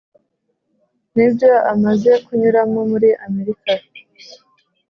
N’ibyo 1.13 1.51
amaze 1.73 2.11
kunyuramo 2.25 2.79
muri 2.91 3.09
Amerika. 3.25 3.73